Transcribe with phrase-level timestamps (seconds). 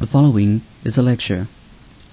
[0.00, 1.48] The following is a lecture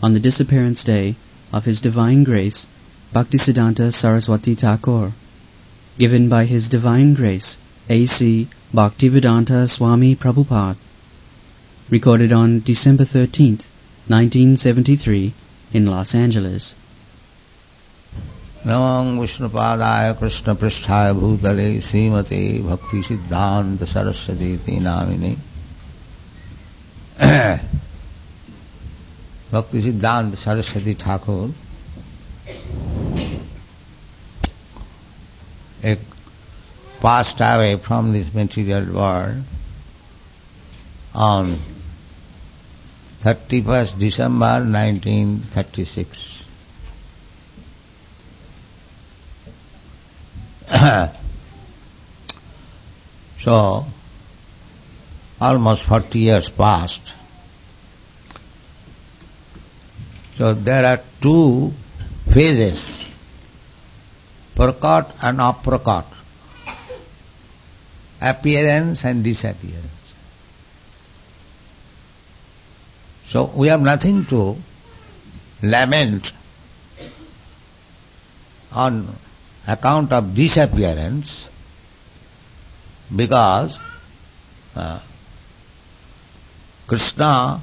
[0.02, 1.16] on the disappearance day
[1.52, 2.66] of His Divine Grace
[3.14, 5.12] Bhaktisiddhanta Saraswati Thakur,
[6.00, 7.58] given by His Divine Grace
[7.90, 8.48] A.C.
[8.74, 10.78] Bhaktivedanta Swami Prabhupada,
[11.90, 13.68] recorded on December 13th,
[14.08, 15.34] 1973
[15.74, 16.76] in Los Angeles.
[18.66, 25.36] नमं विष्णुपादाय कृष्णपृष्ठाय भूतले श्रीमते भक्तिसिद्धान्त सरस्वती नामिने
[29.53, 31.55] भक्ति सिद्धांत सरस्वती ठाकुर
[35.85, 36.01] एक
[37.03, 39.45] passed away from this material world
[41.19, 41.55] on
[43.27, 46.27] thirty first December nineteen thirty six
[53.39, 53.85] so
[55.41, 57.13] almost 40 years passed.
[60.37, 61.73] So there are two
[62.29, 63.05] phases,
[64.55, 66.05] prakat and aprakat,
[68.21, 70.15] appearance and disappearance.
[73.27, 74.57] So we have nothing to
[75.63, 76.33] lament
[78.73, 79.09] on
[79.67, 81.51] account of disappearance
[83.15, 83.79] because
[84.75, 85.01] uh,
[86.89, 87.61] Krishna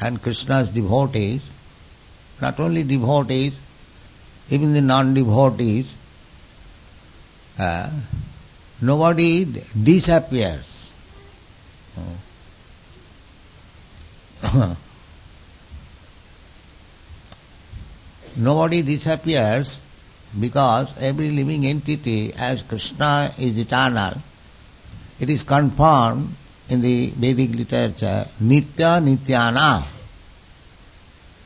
[0.00, 1.48] and Krishna's devotees,
[2.42, 3.60] not only devotees,
[4.50, 5.94] even the non-devotees,
[7.58, 7.90] uh,
[8.82, 9.46] nobody
[9.80, 10.92] disappears.
[18.36, 19.80] nobody disappears
[20.38, 24.14] because every living entity as Krishna is eternal,
[25.20, 26.34] it is confirmed
[26.70, 29.82] in the Vedic literature, Nitya Nityana,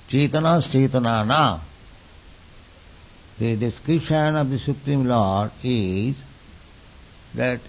[0.07, 1.61] Chetana Chetanana.
[3.39, 6.23] The description of the Supreme Lord is
[7.35, 7.61] that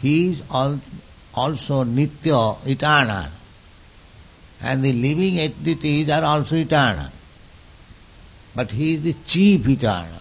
[0.00, 3.26] He is also Nitya, eternal,
[4.60, 7.10] and the living entities are also eternal.
[8.56, 10.20] But He is the chief eternal.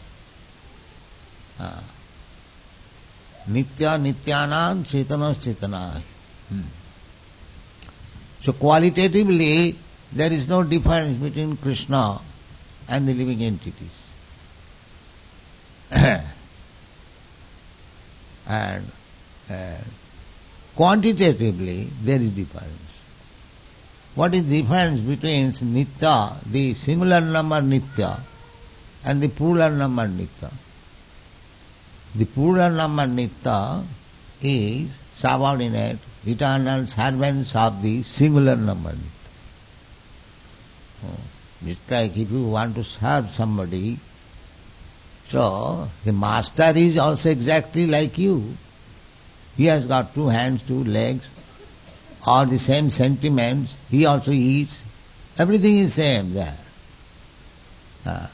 [1.60, 1.82] Uh,
[3.50, 6.02] Nitya Nityanam Chetana Chetana.
[6.52, 6.62] Hmm.
[8.42, 9.76] So qualitatively
[10.12, 12.20] there is no difference between Krishna
[12.90, 14.12] and the living entities.
[18.48, 18.86] and
[19.50, 19.78] uh,
[20.76, 23.02] quantitatively there is difference.
[24.16, 28.20] What is difference between Nitya, the singular number Nitya,
[29.06, 30.52] and the plural number Nitya?
[32.16, 33.86] The plural number Nitya
[34.42, 38.96] is subordinate, eternal servants of the singular number
[41.66, 44.00] just like if you want to serve somebody,
[45.28, 48.56] so the master is also exactly like you.
[49.58, 51.28] He has got two hands, two legs,
[52.28, 54.82] or the same sentiments, he also eats.
[55.38, 56.58] Everything is same there.
[58.06, 58.28] Uh,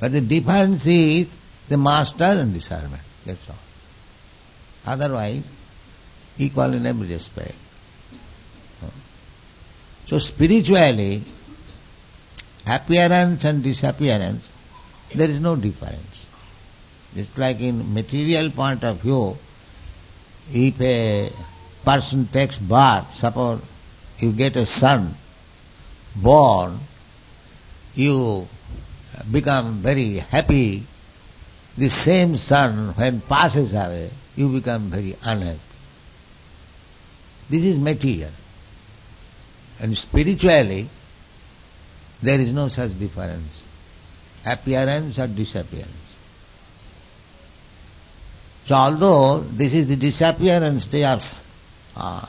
[0.00, 1.28] but the difference is
[1.68, 3.02] the master and the servant.
[3.24, 3.56] That's all.
[4.86, 5.44] Otherwise,
[6.38, 7.54] equal in every respect.
[10.06, 11.22] So spiritually,
[12.66, 14.50] appearance and disappearance,
[15.14, 16.26] there is no difference.
[17.14, 19.36] Just like in material point of view,
[20.52, 21.30] if a
[21.84, 23.60] person takes birth, suppose
[24.18, 25.14] you get a son
[26.16, 26.78] born,
[27.94, 28.48] you
[29.30, 30.86] become very happy
[31.76, 35.71] the same son, when passes away, you become very unhappy.
[37.52, 38.30] This is material.
[39.78, 40.88] And spiritually,
[42.22, 43.62] there is no such difference.
[44.46, 46.16] Appearance or disappearance.
[48.64, 51.22] So although this is the disappearance day of
[51.94, 52.24] uh,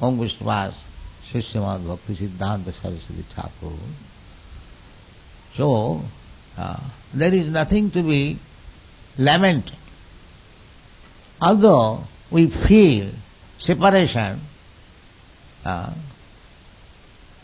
[0.00, 0.74] Om Vishwas,
[1.24, 3.76] Shishyamad Bhakti Siddhanta Saraswati Thakur,
[5.54, 6.02] so
[6.56, 6.80] uh,
[7.12, 8.38] there is nothing to be
[9.18, 9.74] lamented.
[11.40, 13.10] Although we feel
[13.58, 14.40] separation,
[15.64, 15.92] uh,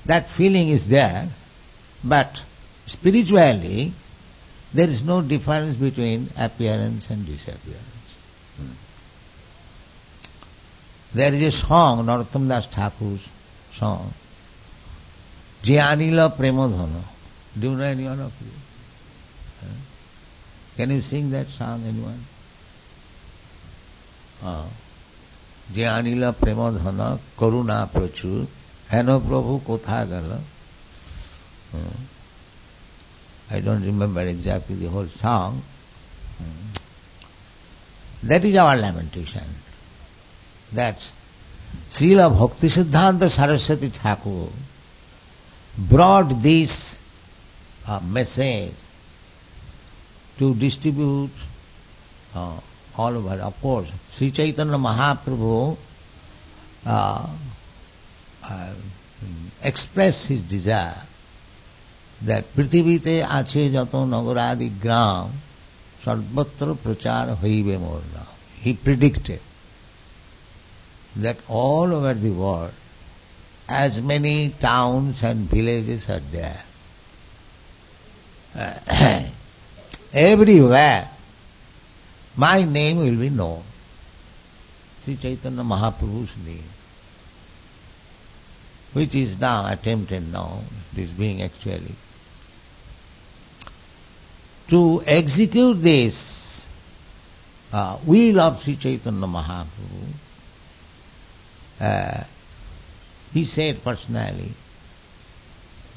[0.06, 1.28] that feeling is there,
[2.02, 2.40] but
[2.86, 3.92] spiritually
[4.72, 8.16] there is no difference between appearance and disappearance.
[8.56, 8.72] Hmm.
[11.14, 13.28] There is a song, Narottam Das Thakur's
[13.72, 14.12] song,
[15.62, 17.02] Jianila Premodhana.
[17.58, 18.52] Do you know anyone of you?
[20.76, 22.24] Can you sing that song, anyone?
[25.74, 27.00] যে আনিলা প্রেমধন
[27.40, 28.38] করুণা প্রচুর
[28.92, 30.30] হেন প্রভু কোথা গেল
[33.50, 35.62] I don't remember exactly the whole song.
[38.22, 39.48] That is our lamentation.
[40.72, 41.12] That's
[41.90, 44.48] Srila Bhakti Siddhanta Saraswati Thakur
[45.78, 46.98] brought this
[47.86, 48.74] uh, message
[50.38, 51.30] to distribute
[52.34, 52.60] uh,
[52.97, 53.35] all over.
[53.41, 55.77] Of course, Sri Chaitanya Mahaprabhu
[56.85, 57.27] uh,
[58.43, 58.73] uh,
[59.63, 61.01] expressed his desire
[62.27, 65.25] that পৃথিবীতে আছে যত নগরাদি গ্রাম
[66.03, 68.31] সর্বত্র প্রচার হইবে মোর নাম
[68.63, 69.43] হি প্রিডিক্টেড
[71.23, 72.75] that all over the world
[73.83, 74.37] as many
[74.69, 76.63] towns and villages are there
[80.31, 81.03] everywhere
[82.37, 83.63] my name will be known
[85.03, 86.69] Sri Chaitanya Mahaprabhu's name
[88.93, 90.61] which is now attempted now
[90.93, 91.95] it is being actually
[94.69, 96.43] to execute this
[97.73, 100.13] uh, will of Sri Chaitanya Mahaprabhu,
[101.81, 102.23] uh,
[103.33, 104.51] he said personally,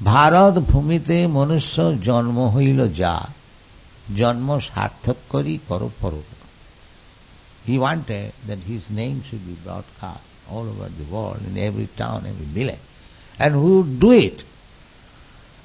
[0.03, 1.77] Bharat ভূমিতে মনুষ্য
[2.07, 3.15] জন্ম হইল যা
[4.21, 6.23] জন্ম সার্থক করি করো পরো
[7.69, 12.25] He wanted that his name should be broadcast all over the world, in every town,
[12.25, 12.79] every village.
[13.39, 14.45] And who would do it?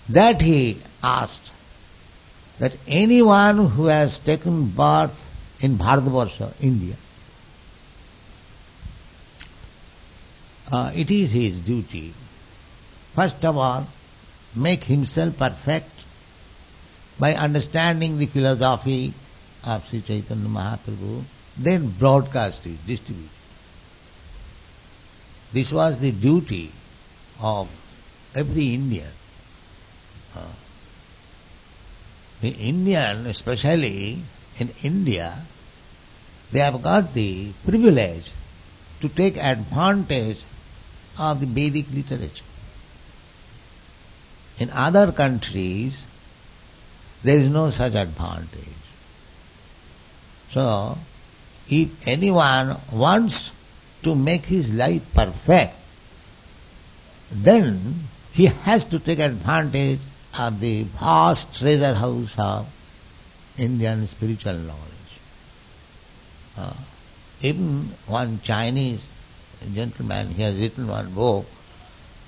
[0.10, 1.52] That he asked
[2.58, 5.26] that anyone who has taken birth
[5.60, 6.96] in Bharatvarsha, India,
[10.72, 12.14] uh, it is his duty,
[13.14, 13.86] first of all,
[14.56, 15.95] make himself perfect
[17.19, 19.15] by understanding the philosophy
[19.65, 21.23] of Sri Chaitanya Mahaprabhu,
[21.57, 23.31] then broadcast it, distribute.
[25.53, 26.71] This was the duty
[27.41, 27.69] of
[28.35, 29.11] every Indian.
[30.35, 30.53] Uh,
[32.43, 34.21] the Indian, especially
[34.59, 35.35] in India,
[36.53, 38.31] they have got the privilege
[39.01, 40.43] to take advantage
[41.19, 42.45] of the Vedic literature.
[44.59, 46.07] In other countries,
[47.27, 48.85] there is no such advantage.
[50.51, 50.97] So,
[51.69, 53.51] if anyone wants
[54.05, 55.75] to make his life perfect,
[57.33, 59.99] then he has to take advantage
[60.39, 62.69] of the vast treasure house of
[63.59, 65.13] Indian spiritual knowledge.
[66.57, 66.75] Uh,
[67.41, 69.11] even one Chinese
[69.75, 71.45] gentleman, he has written one book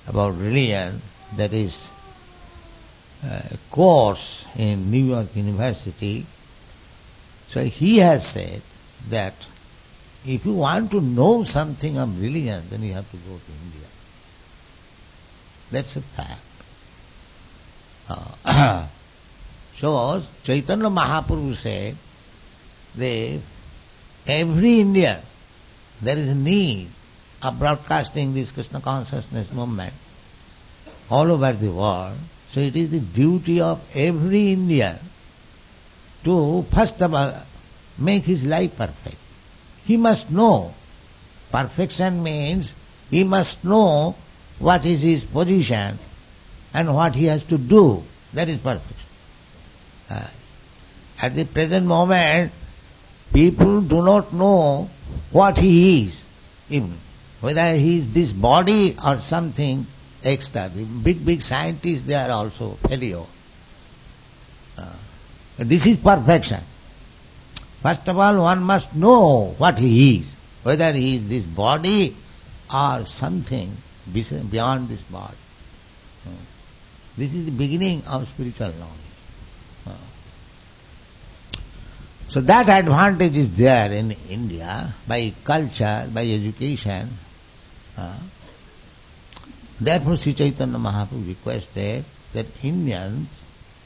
[0.07, 1.01] about religion
[1.37, 1.89] that is
[3.71, 6.25] course in New York University.
[7.49, 8.61] So he has said
[9.09, 9.33] that
[10.25, 13.87] if you want to know something of religion, then you have to go to India.
[15.71, 16.41] That's a fact.
[18.09, 18.87] Uh,
[19.75, 21.95] so Chaitanya Mahaprabhu said
[22.95, 23.39] that
[24.27, 25.21] every Indian
[26.01, 26.89] there is a need
[27.41, 29.93] of broadcasting this Krishna consciousness movement
[31.09, 32.17] all over the world.
[32.51, 34.97] So it is the duty of every Indian
[36.23, 37.33] to first of all
[37.97, 39.17] make his life perfect.
[39.85, 40.73] He must know.
[41.51, 42.73] Perfection means
[43.09, 44.15] he must know
[44.59, 45.97] what is his position
[46.73, 48.03] and what he has to do.
[48.33, 48.95] That is perfection.
[50.09, 50.27] Uh,
[51.21, 52.51] at the present moment,
[53.33, 54.89] people do not know
[55.31, 56.25] what he is,
[56.69, 56.97] even
[57.41, 59.85] whether he is this body or something
[60.23, 60.69] extra.
[60.69, 63.23] The big, big scientists, they are also failure.
[64.77, 64.93] Uh,
[65.57, 66.61] this is perfection.
[67.81, 72.15] First of all, one must know what he is, whether he is this body
[72.73, 73.71] or something
[74.13, 75.35] beyond this body.
[76.25, 76.31] Uh,
[77.17, 79.09] this is the beginning of spiritual knowledge.
[79.87, 79.91] Uh,
[82.27, 87.09] so that advantage is there in India by culture, by education.
[87.97, 88.15] Uh,
[89.81, 93.27] Therefore, Sri Chaitanya Mahaprabhu requested that Indians,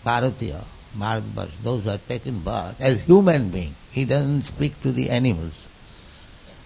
[0.04, 0.64] Bharatiya,
[0.98, 5.68] Bharatbharsh, those who have taken birth as human being, he doesn't speak to the animals.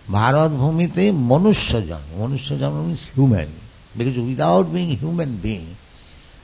[0.10, 2.86] Bharat Bhumite Manushya Janma.
[2.86, 3.50] Means human.
[3.98, 5.76] Because without being human being,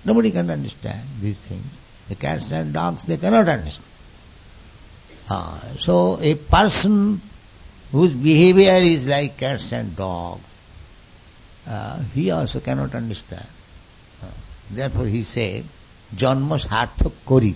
[0.03, 1.65] nobody can understand these things.
[2.09, 3.85] The cats and dogs, they cannot understand.
[5.29, 7.21] Uh, so a person
[7.91, 10.43] whose behavior is like cats and dogs,
[11.67, 13.47] uh, he also cannot understand
[14.23, 14.27] uh,
[14.71, 15.63] therefore he said
[16.15, 17.55] janma sarthak kori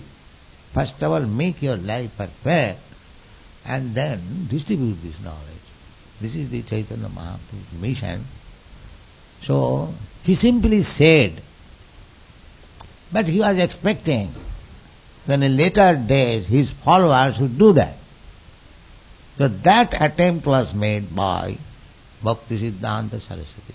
[0.72, 2.80] first of all make your life perfect
[3.66, 5.58] and then distribute this knowledge
[6.20, 8.24] this is the Chaitanya Mahaprabhu's mission.
[9.42, 11.40] So he simply said,
[13.12, 14.30] but he was expecting
[15.26, 17.96] that in later days his followers would do that.
[19.38, 21.56] So that attempt was made by
[22.22, 23.74] Bhakti Siddhanta Saraswati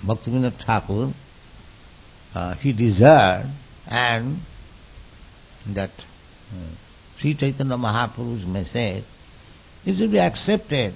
[0.00, 0.06] Thakur.
[0.06, 1.12] Bhakti Vinod Thakur,
[2.34, 3.46] uh, he desired
[3.88, 4.40] and
[5.66, 6.56] that uh,
[7.18, 9.04] Sri Chaitanya Mahaprabhu's message
[9.84, 10.94] is to be accepted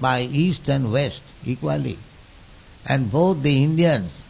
[0.00, 1.98] by East and West equally.
[2.88, 4.22] And both the Indians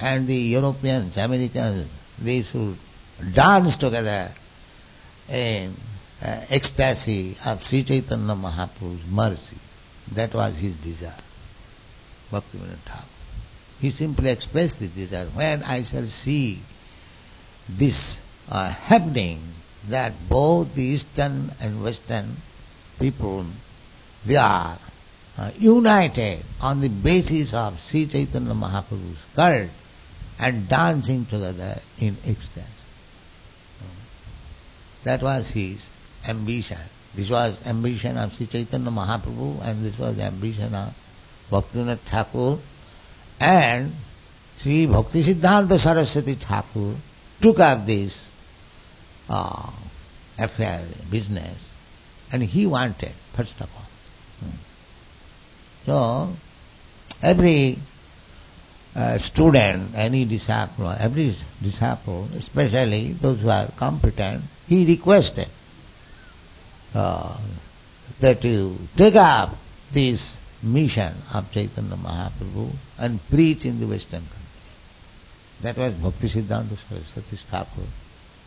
[0.00, 1.88] and the Europeans, Americans,
[2.18, 2.76] they should
[3.32, 4.30] dance together
[5.28, 5.74] in
[6.22, 9.56] uh, ecstasy of Sri Chaitanya Mahaprabhu's mercy.
[10.12, 11.14] That was his desire.
[12.30, 13.04] Bhaktivinoda Thakur.
[13.80, 15.26] He simply expressed his desire.
[15.26, 16.60] When I shall see
[17.68, 19.40] this uh, happening,
[19.88, 22.36] that both the Eastern and Western
[22.98, 23.44] people,
[24.24, 24.78] they are
[25.36, 29.68] uh, united on the basis of Sri Chaitanya Mahaprabhu's cult
[30.38, 32.62] and dancing together in ecstasy.
[35.04, 35.88] That was his
[36.26, 36.78] ambition.
[37.14, 40.94] This was ambition of Sri Chaitanya Mahaprabhu and this was the ambition of
[41.50, 42.58] Bhaktivinoda Thakur
[43.40, 43.92] and
[44.58, 46.94] Sri Bhakti Siddhanta Saraswati Thakur
[47.40, 48.30] took up this
[49.28, 49.70] uh,
[50.38, 51.68] affair, business
[52.32, 53.88] and he wanted, first of all.
[54.40, 54.56] Hmm.
[55.86, 56.36] So,
[57.22, 57.78] every
[58.96, 65.48] uh, student, any disciple, every disciple, especially those who are competent, he requested
[66.94, 67.36] uh,
[68.20, 69.56] that you take up
[69.92, 74.40] this mission of Chaitanya Mahaprabhu and preach in the Western countries.
[75.62, 77.86] That was Bhakti Siddhanta Saraswati Thakur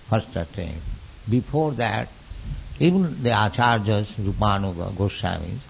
[0.09, 0.81] first attempt.
[1.29, 2.07] Before that,
[2.79, 5.65] even the acharyas, Rupanuga, Goswamis,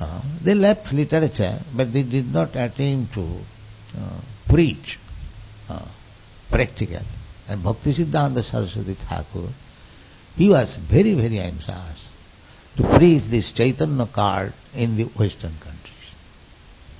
[0.00, 3.26] uh, they left literature, but they did not attempt to
[3.98, 4.98] uh, preach
[5.70, 5.84] uh,
[6.50, 7.00] practical.
[7.48, 9.48] And Bhakti Siddhanta Saraswati Thakur,
[10.36, 12.08] he was very, very anxious
[12.76, 15.92] to preach this Chaitanya card in the Western countries.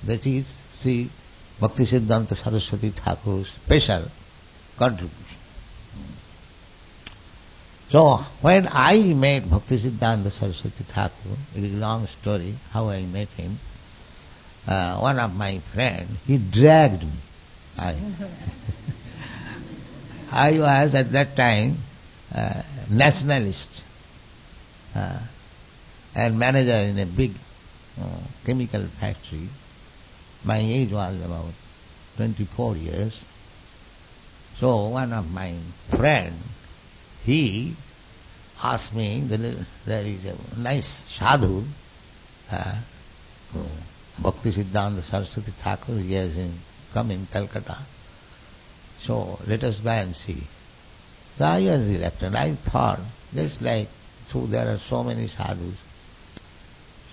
[0.04, 1.11] That is see
[1.61, 4.04] Bhakti Siddhanta Saraswati Thakur's special
[4.76, 5.38] contribution.
[7.88, 13.02] So when I met Bhakti Siddhanta Saraswati Thakur, it is a long story how I
[13.02, 13.59] met him.
[14.66, 17.11] Uh, one of my friends, he dragged me.
[17.78, 17.92] I,
[20.33, 21.76] I was at that time
[22.35, 23.85] uh, nationalist
[24.95, 25.21] uh,
[26.17, 27.33] and manager in a big
[28.01, 29.49] uh, chemical factory.
[30.45, 31.53] My age was about
[32.17, 33.25] 24 years.
[34.57, 35.55] So one of my
[35.91, 36.43] friends,
[37.25, 37.77] he
[38.65, 41.63] asked me, there is a nice sadhu,
[42.51, 42.77] uh,
[44.19, 46.39] Bhakti Siddhanta Saraswati Thakur, he has
[46.95, 47.77] come in Calcutta.
[48.99, 50.43] So let us go and see.
[51.37, 52.35] So I was elected.
[52.35, 53.01] I thought,
[53.35, 53.89] just like,
[54.29, 55.85] so there are so many sadhus.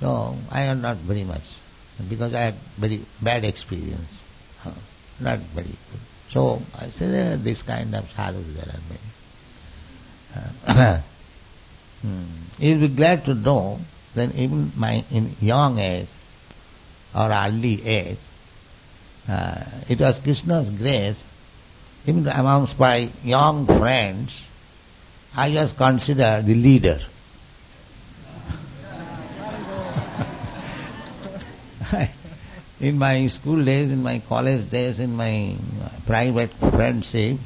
[0.03, 1.43] So I am not very much,
[2.09, 4.21] because I had very bad experience.
[5.21, 6.01] Not very good.
[6.29, 8.81] So I say are this kind of sadhus there are
[10.75, 11.03] many.
[12.03, 12.25] Hmm.
[12.59, 13.79] You'll be glad to know
[14.15, 16.09] that even my in young age
[17.15, 18.17] or early age,
[19.29, 21.23] uh, it was Krishna's grace
[22.05, 24.49] even amongst my young friends,
[25.33, 26.99] I was considered the leader.
[32.83, 35.55] In my school days, in my college days, in my
[36.05, 37.37] private friendship,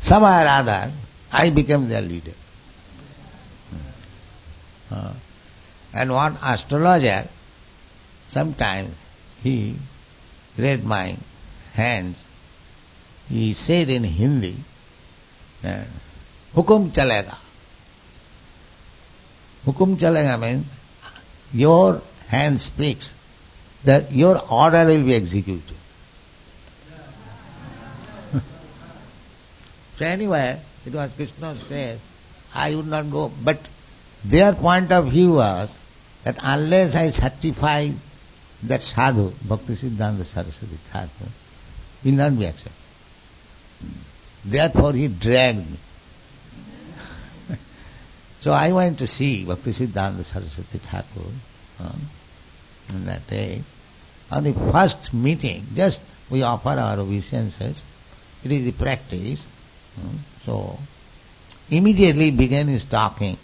[0.00, 0.92] somehow or other,
[1.32, 2.34] I became their leader.
[4.92, 5.12] Uh,
[5.92, 7.26] and one astrologer,
[8.28, 8.94] sometimes
[9.42, 9.74] he
[10.56, 11.16] read my
[11.72, 12.16] hands
[13.28, 14.54] he said in Hindi,
[16.54, 17.36] hukum chalega.
[19.66, 20.66] Hukum chalega means
[21.52, 23.14] your hand speaks
[23.84, 25.76] that your order will be executed.
[29.96, 31.98] so anyway, it was Krishna's grace.
[32.54, 33.58] I would not go, but
[34.24, 35.76] their point of view was
[36.24, 37.90] that unless I certify
[38.64, 41.30] that sadhu, Bhakti Siddhanta Saraswati Thakur,
[42.04, 42.72] will not be accepted.
[44.44, 45.78] Therefore he dragged me.
[48.40, 51.30] so I went to see Bhakti Siddhanta Saraswati Thakur
[52.94, 53.62] on that day.
[54.30, 57.84] On the first meeting, just we offer our obeisances.
[58.44, 59.46] It is the practice.
[59.98, 60.08] Uh,
[60.44, 60.78] so
[61.70, 63.36] immediately began his talking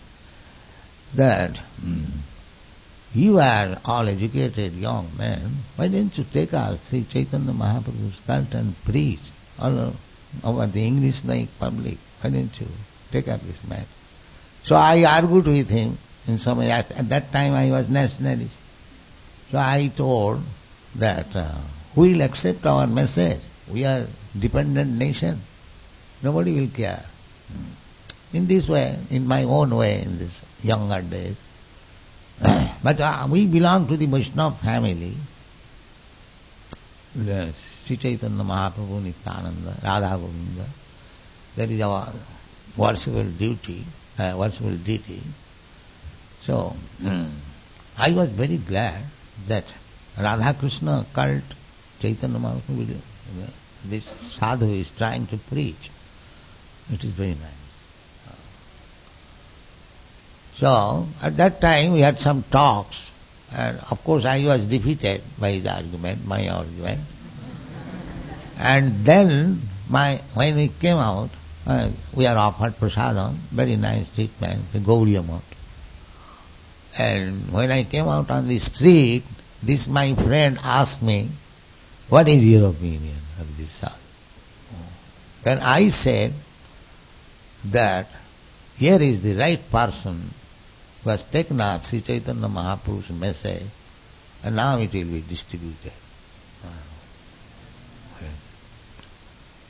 [1.15, 2.07] that um,
[3.15, 5.41] you are all educated young men,
[5.77, 9.95] why didn't you take us Sri Chaitanya Mahaprabhu's cult and preach all
[10.45, 11.97] over the English like public?
[12.21, 12.67] Why didn't you
[13.13, 13.87] take up this matter?
[14.65, 16.71] So I argued with him in some way.
[16.71, 18.57] At, at that time I was nationalist.
[19.51, 20.43] So I told
[20.97, 21.55] that uh,
[21.95, 23.41] who will accept our message?
[23.71, 24.07] We are
[24.39, 25.41] dependent nation.
[26.23, 27.05] Nobody will care.
[28.33, 31.37] In this way, in my own way, in this younger days.
[32.83, 35.15] but uh, we belong to the Vaishnava family.
[37.15, 40.67] The Sri Chaitanya Mahaprabhu, Nityananda, Radha Govinda.
[41.55, 42.13] That is our
[42.77, 43.85] worshipful duty,
[44.19, 45.23] uh, worshipful deity.
[46.43, 46.77] So,
[47.99, 49.03] I was very glad
[49.49, 49.65] that
[50.19, 51.45] Radha Krishna cult
[52.01, 52.97] Chaitanya Mahaprabhu,
[53.85, 55.91] this sadhu is trying to preach.
[56.93, 57.67] It is very nice.
[60.55, 63.13] So, at that time we had some talks,
[63.53, 67.01] and of course I was defeated by his argument, my argument.
[68.59, 71.29] and then, my when we came out,
[71.67, 75.43] uh, we are offered prasadam, very nice treatment, the Gaudiya.
[76.99, 79.25] And when I came out on the street,
[79.63, 81.29] this my friend asked me,
[82.09, 83.95] what is your opinion of this sadhu?
[85.43, 86.33] Then I said
[87.67, 88.09] that
[88.77, 90.31] here is the right person
[91.03, 93.63] who has taken up Sri Chaitanya Mahaprabhu's message
[94.45, 95.93] and now it will be distributed.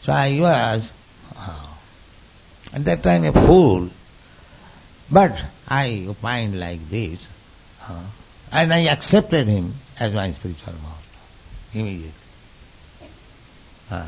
[0.03, 0.93] So I was
[2.73, 3.91] at that time a fool,
[5.11, 7.29] but I opined like this,
[7.89, 8.05] uh,
[8.53, 11.21] and I accepted him as my spiritual master
[11.75, 12.13] immediately.
[13.91, 14.07] Uh,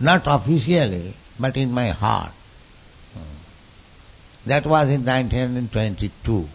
[0.00, 2.32] not officially, but in my heart.
[3.14, 3.20] Uh,
[4.46, 6.48] that was in 1922.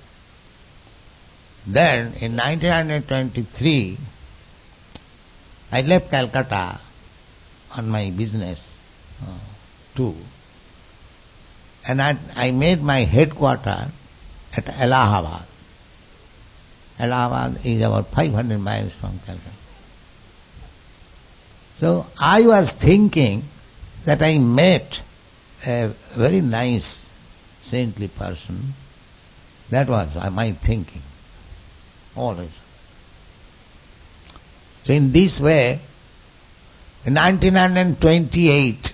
[1.65, 3.97] Then, in 1923,
[5.71, 6.79] I left Calcutta
[7.75, 8.77] on my business
[9.21, 9.39] uh,
[9.95, 10.15] too.
[11.87, 13.91] And I, I made my headquarters
[14.55, 15.43] at Allahabad.
[16.99, 19.51] Allahabad is about 500 miles from Calcutta.
[21.79, 23.43] So I was thinking
[24.05, 25.01] that I met
[25.65, 27.09] a very nice,
[27.61, 28.73] saintly person.
[29.69, 31.01] That was my thinking,
[32.15, 32.59] always.
[34.85, 35.79] So in this way,
[37.05, 38.93] in 1928,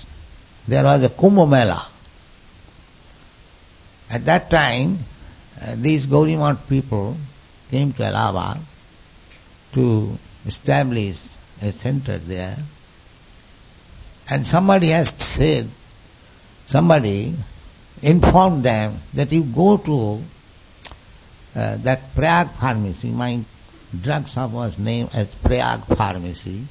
[0.68, 1.88] there was a Kumbh Mela.
[4.14, 5.00] At that time,
[5.60, 7.18] uh, these Gaurimat people
[7.72, 8.60] came to Allahabad
[9.74, 11.30] to establish
[11.64, 12.58] a center there.
[14.30, 15.68] And somebody has said,
[16.68, 17.34] somebody
[18.04, 20.22] informed them that you go to
[21.56, 23.40] uh, that Prayag pharmacy, my
[24.00, 26.66] drug shop was named as Prayag pharmacy.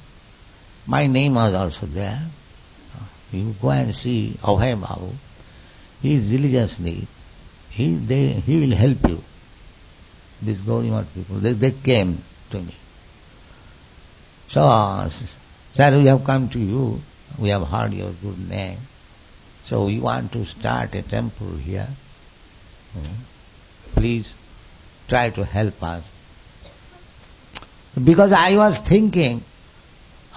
[0.87, 2.21] My name was also there.
[3.33, 5.11] You go and see Abhay Babu.
[6.01, 7.07] He is religiously,
[7.73, 9.19] he, they, he will help you.
[10.43, 12.19] These Gaurimat people, they, they came
[12.51, 12.75] to me.
[14.47, 15.07] So,
[15.73, 17.01] sir, we have come to you.
[17.39, 18.77] We have heard your good name.
[19.65, 21.87] So we want to start a temple here.
[22.93, 23.13] Hmm.
[23.95, 24.35] Please
[25.07, 26.03] try to help us.
[28.03, 29.43] Because I was thinking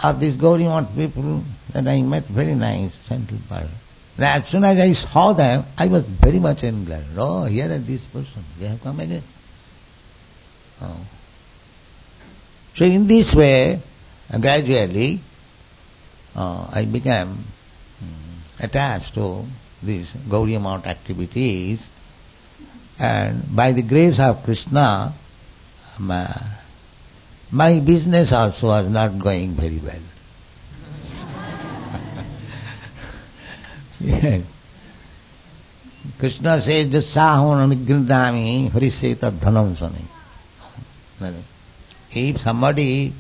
[0.03, 3.68] of these Gaurimat people that I met very nice, gentle central
[4.16, 4.42] part.
[4.42, 7.05] As soon as I saw them, I was very much envious.
[7.16, 8.44] Oh, here are these persons.
[8.59, 9.22] They have come again.
[10.83, 11.07] Oh.
[12.74, 13.81] So in this way,
[14.40, 15.20] gradually,
[16.35, 17.44] uh, I became um,
[18.61, 19.44] attached to
[19.83, 21.88] these Gaudiya Math activities
[22.98, 25.12] and by the grace of Krishna,
[25.98, 26.35] my,
[27.50, 30.00] my business also was not going very well.
[36.19, 40.05] Krishna says, Jasahon anigrindami hariseta dhanam sani.
[42.12, 43.12] If somebody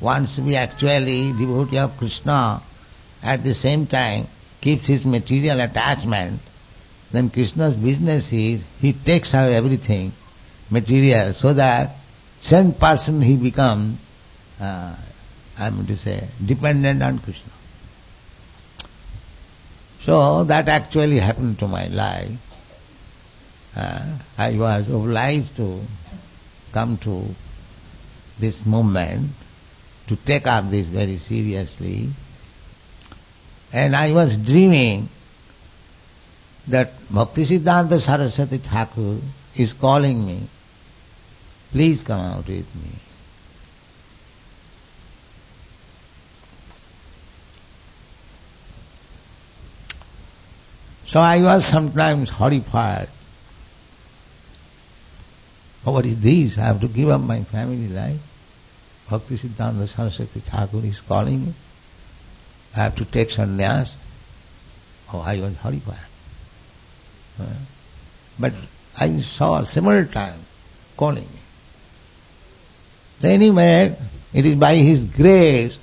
[0.00, 2.60] wants to be actually devotee of Krishna,
[3.22, 4.26] at the same time
[4.60, 6.40] keeps his material attachment,
[7.12, 10.10] then Krishna's business is he takes away everything
[10.68, 11.96] material so that
[12.40, 13.98] same person he becomes,
[14.60, 14.96] uh,
[15.58, 17.52] I am to say, dependent on Krishna.
[20.04, 22.38] So that actually happened to my life.
[23.74, 25.80] Uh, I was obliged to
[26.72, 27.24] come to
[28.38, 29.30] this movement,
[30.08, 32.10] to take up this very seriously.
[33.72, 35.08] And I was dreaming
[36.68, 39.18] that Bhakti Siddhanta Saraswati Thakur
[39.56, 40.48] is calling me
[41.74, 43.13] Please come out with me.
[51.14, 53.08] So I was sometimes horrified.
[55.86, 56.58] Oh, what is this?
[56.58, 58.18] I have to give up my family life.
[59.08, 61.54] Bhakti Siddhanta Saraswati Thakur is calling me.
[62.74, 63.94] I have to take sannyas.
[65.12, 66.10] Oh, I was horrified.
[68.36, 68.54] But
[68.98, 70.44] I saw several times
[70.96, 71.28] calling
[73.22, 73.28] me.
[73.28, 73.96] Anyway,
[74.32, 75.78] it is by His grace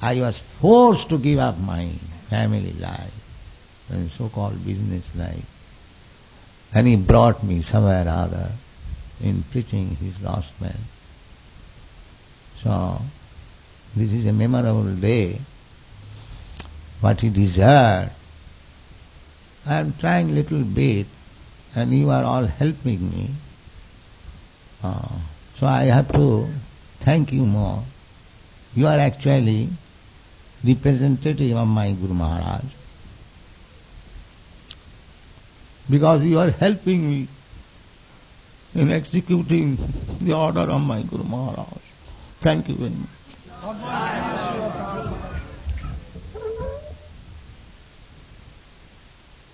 [0.00, 1.90] I was forced to give up my
[2.30, 3.21] family life
[3.92, 5.46] and so-called business life.
[6.74, 8.52] And He brought me somewhere or other
[9.22, 10.72] in preaching His gospel.
[12.62, 13.00] So,
[13.94, 15.38] this is a memorable day.
[17.00, 18.12] What He deserved.
[19.66, 21.06] I am trying little bit
[21.74, 23.30] and you are all helping me.
[24.82, 25.08] Uh,
[25.54, 26.48] so I have to
[27.00, 27.84] thank you more.
[28.74, 29.68] You are actually
[30.64, 32.64] representative of my Guru Maharaj.
[35.90, 37.28] Because you are helping me
[38.74, 39.76] in executing
[40.20, 41.66] the order of my Guru Maharaj.
[42.40, 44.31] Thank you very much.